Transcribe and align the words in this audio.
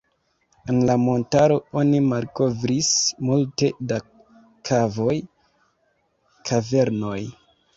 En 0.71 0.77
la 0.89 0.93
montaro 1.01 1.57
oni 1.81 1.99
malkovris 2.05 2.89
multe 3.27 3.69
da 3.93 4.01
kavoj, 4.71 5.15
kavernoj. 6.51 7.21